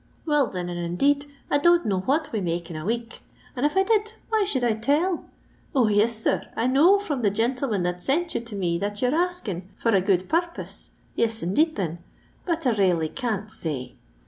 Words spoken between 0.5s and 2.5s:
and indeed, I don't know what we